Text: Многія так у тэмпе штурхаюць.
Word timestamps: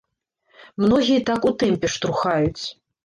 Многія 0.83 1.19
так 1.29 1.41
у 1.49 1.53
тэмпе 1.65 1.87
штурхаюць. 1.97 2.63